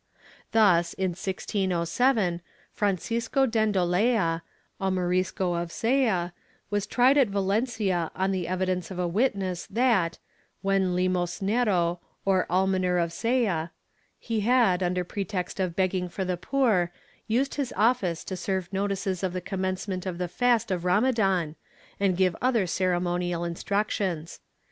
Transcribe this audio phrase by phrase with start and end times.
[0.51, 2.41] Thus, in 1607,
[2.73, 4.41] Fran cisco Dendolea,
[4.79, 6.31] a Morisco of Xea,
[6.71, 10.17] was tried at Valencia on the evidence of a witness that,
[10.63, 13.69] when limosnero or almoner of Xea,
[14.17, 16.91] he had, under pretext of begging for the poor,
[17.27, 21.55] used his office to serve notices of the commencement of the fast of Ramadan
[21.99, 24.39] and give other ceremonial instructions.